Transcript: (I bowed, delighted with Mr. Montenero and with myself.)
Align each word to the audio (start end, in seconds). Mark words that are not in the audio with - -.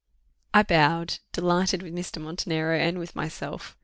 (I 0.51 0.63
bowed, 0.63 1.19
delighted 1.31 1.83
with 1.83 1.93
Mr. 1.93 2.19
Montenero 2.19 2.75
and 2.75 2.97
with 2.97 3.15
myself.) 3.15 3.77